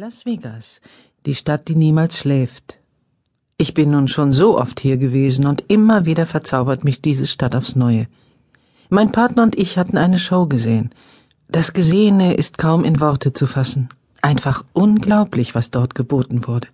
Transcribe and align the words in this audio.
Las 0.00 0.24
Vegas, 0.24 0.80
die 1.26 1.34
Stadt, 1.34 1.66
die 1.66 1.74
niemals 1.74 2.16
schläft. 2.16 2.78
Ich 3.56 3.74
bin 3.74 3.90
nun 3.90 4.06
schon 4.06 4.32
so 4.32 4.56
oft 4.56 4.78
hier 4.78 4.96
gewesen 4.96 5.44
und 5.44 5.64
immer 5.66 6.06
wieder 6.06 6.24
verzaubert 6.24 6.84
mich 6.84 7.02
diese 7.02 7.26
Stadt 7.26 7.56
aufs 7.56 7.74
Neue. 7.74 8.06
Mein 8.90 9.10
Partner 9.10 9.42
und 9.42 9.58
ich 9.58 9.76
hatten 9.76 9.98
eine 9.98 10.20
Show 10.20 10.46
gesehen. 10.46 10.90
Das 11.48 11.72
Gesehene 11.72 12.34
ist 12.34 12.58
kaum 12.58 12.84
in 12.84 13.00
Worte 13.00 13.32
zu 13.32 13.48
fassen. 13.48 13.88
Einfach 14.22 14.64
unglaublich, 14.72 15.56
was 15.56 15.72
dort 15.72 15.96
geboten 15.96 16.46
wurde. 16.46 16.68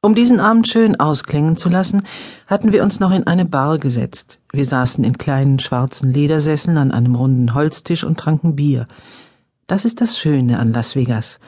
Um 0.00 0.14
diesen 0.14 0.38
Abend 0.38 0.68
schön 0.68 1.00
ausklingen 1.00 1.56
zu 1.56 1.68
lassen, 1.68 2.02
hatten 2.46 2.70
wir 2.70 2.84
uns 2.84 3.00
noch 3.00 3.10
in 3.10 3.26
eine 3.26 3.46
Bar 3.46 3.78
gesetzt. 3.78 4.38
Wir 4.52 4.64
saßen 4.64 5.02
in 5.02 5.18
kleinen 5.18 5.58
schwarzen 5.58 6.12
Ledersesseln 6.12 6.78
an 6.78 6.92
einem 6.92 7.16
runden 7.16 7.52
Holztisch 7.52 8.04
und 8.04 8.16
tranken 8.16 8.54
Bier. 8.54 8.86
Das 9.66 9.84
ist 9.84 10.00
das 10.00 10.16
Schöne 10.16 10.60
an 10.60 10.72
Las 10.72 10.94
Vegas. 10.94 11.40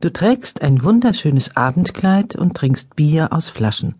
Du 0.00 0.10
trägst 0.10 0.62
ein 0.62 0.82
wunderschönes 0.82 1.58
Abendkleid 1.58 2.34
und 2.34 2.54
trinkst 2.54 2.96
Bier 2.96 3.34
aus 3.34 3.50
Flaschen. 3.50 3.96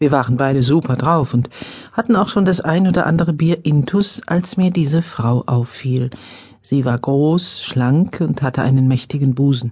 Wir 0.00 0.10
waren 0.10 0.36
beide 0.36 0.64
super 0.64 0.96
drauf 0.96 1.32
und 1.32 1.48
hatten 1.92 2.16
auch 2.16 2.26
schon 2.26 2.44
das 2.44 2.60
ein 2.60 2.88
oder 2.88 3.06
andere 3.06 3.32
Bier 3.32 3.64
intus, 3.64 4.20
als 4.26 4.56
mir 4.56 4.72
diese 4.72 5.00
Frau 5.00 5.44
auffiel. 5.46 6.10
Sie 6.60 6.84
war 6.84 6.98
groß, 6.98 7.62
schlank 7.62 8.20
und 8.20 8.42
hatte 8.42 8.62
einen 8.62 8.88
mächtigen 8.88 9.36
Busen. 9.36 9.70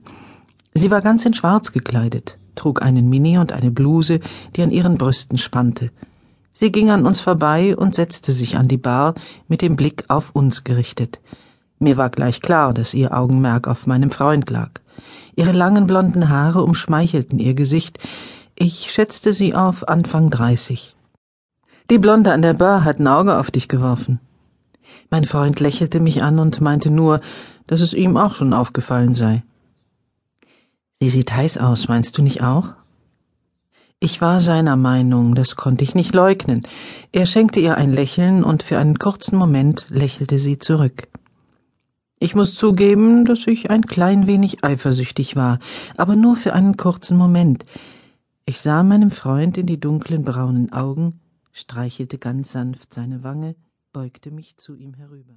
Sie 0.73 0.93
war 0.93 1.01
ganz 1.01 1.25
in 1.25 1.35
Schwarz 1.35 1.73
gekleidet, 1.73 2.39
trug 2.55 2.81
einen 2.81 3.09
Mini 3.09 3.39
und 3.39 3.53
eine 3.53 3.73
Bluse, 3.73 4.21
die 4.55 4.63
an 4.63 4.71
ihren 4.71 4.99
Brüsten 4.99 5.37
spannte. 5.37 5.91
Sie 6.53 6.71
ging 6.71 6.91
an 6.91 7.05
uns 7.05 7.21
vorbei 7.21 7.77
und 7.77 7.97
setzte 7.97 8.31
sich 8.31 8.57
an 8.57 8.69
die 8.69 8.79
Bar 8.79 9.15
mit 9.49 9.63
dem 9.63 9.75
Blick 9.75 10.05
auf 10.07 10.31
uns 10.33 10.63
gerichtet. 10.63 11.19
Mir 11.81 11.97
war 11.97 12.11
gleich 12.11 12.41
klar, 12.41 12.73
dass 12.73 12.95
ihr 12.95 13.17
Augenmerk 13.17 13.67
auf 13.67 13.89
meinem 13.89 14.11
Freund 14.11 14.49
lag. 14.49 14.71
Ihre 15.35 15.53
langen 15.53 15.87
blonden 15.87 16.29
Haare 16.29 16.63
umschmeichelten 16.63 17.39
ihr 17.39 17.55
Gesicht. 17.55 17.99
Ich 18.55 18.91
schätzte 18.91 19.33
sie 19.33 19.55
auf 19.55 19.89
Anfang 19.89 20.31
dreißig. 20.31 20.95
Die 21.91 21.99
Blonde 21.99 22.33
an 22.33 22.43
der 22.43 22.55
Bar 22.55 22.85
hat 22.85 22.99
ein 22.99 23.07
Auge 23.07 23.39
auf 23.39 23.51
dich 23.51 23.69
geworfen. 23.69 24.21
Mein 25.11 25.25
Freund 25.25 25.61
lächelte 25.61 26.01
mich 26.01 26.23
an 26.23 26.39
und 26.39 26.61
meinte 26.61 26.91
nur, 26.91 27.21
dass 27.67 27.81
es 27.81 27.95
ihm 27.95 28.17
auch 28.17 28.35
schon 28.35 28.53
aufgefallen 28.53 29.15
sei. 29.15 29.45
Sie 30.99 31.11
sieht 31.11 31.33
heiß 31.33 31.59
aus, 31.59 31.89
meinst 31.89 32.17
du 32.17 32.23
nicht 32.23 32.43
auch? 32.43 32.71
Ich 33.99 34.21
war 34.21 34.41
seiner 34.41 34.77
Meinung, 34.77 35.35
das 35.35 35.57
konnte 35.57 35.85
ich 35.85 35.95
nicht 35.95 36.15
leugnen. 36.15 36.63
Er 37.13 37.27
schenkte 37.27 37.61
ihr 37.61 37.77
ein 37.77 37.93
Lächeln, 37.93 38.45
und 38.45 38.63
für 38.63 38.79
einen 38.79 38.99
kurzen 38.99 39.37
Moment 39.37 39.87
lächelte 39.89 40.39
sie 40.39 40.59
zurück. 40.59 41.09
Ich 42.19 42.35
muss 42.35 42.55
zugeben, 42.55 43.27
dass 43.27 43.47
ich 43.47 43.71
ein 43.71 43.83
klein 43.83 44.27
wenig 44.27 44.65
eifersüchtig 44.65 45.37
war, 45.37 45.59
aber 45.99 46.17
nur 46.17 46.37
für 46.37 46.55
einen 46.55 46.79
kurzen 46.79 47.19
Moment. 47.19 47.67
Ich 48.47 48.63
sah 48.63 48.83
meinem 48.83 49.11
Freund 49.11 49.59
in 49.59 49.67
die 49.67 49.79
dunklen 49.79 50.25
braunen 50.25 50.73
Augen, 50.73 51.21
streichelte 51.53 52.17
ganz 52.17 52.53
sanft 52.53 52.95
seine 52.95 53.23
Wange, 53.23 53.55
beugte 53.93 54.31
mich 54.31 54.57
zu 54.57 54.75
ihm 54.77 54.95
herüber. 54.95 55.37